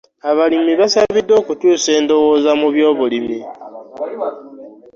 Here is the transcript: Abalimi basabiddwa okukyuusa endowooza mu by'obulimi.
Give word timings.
Abalimi 0.29 0.73
basabiddwa 0.81 1.35
okukyuusa 1.41 1.89
endowooza 1.99 2.51
mu 2.59 2.67
by'obulimi. 2.73 3.39